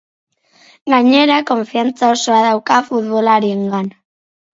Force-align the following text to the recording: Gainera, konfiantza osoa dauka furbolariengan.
Gainera, 0.93 1.35
konfiantza 1.49 2.09
osoa 2.13 2.39
dauka 2.47 2.79
furbolariengan. 2.89 3.93